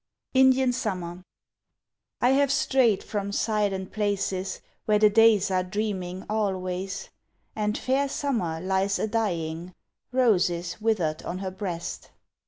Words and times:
Indian 0.33 0.73
Summer 0.73 1.21
I 2.21 2.31
HAVE 2.31 2.51
strayed 2.51 3.03
from 3.03 3.31
silent 3.31 3.91
places, 3.91 4.59
Where 4.85 4.97
the 4.97 5.11
days 5.11 5.51
are 5.51 5.61
dreaming 5.63 6.25
always; 6.27 7.11
And 7.55 7.77
fair 7.77 8.09
summer 8.09 8.59
lies 8.59 8.97
a 8.97 9.05
dying, 9.05 9.75
Roses 10.11 10.81
withered 10.81 11.21
on 11.21 11.37
her 11.37 11.51
breast. 11.51 12.09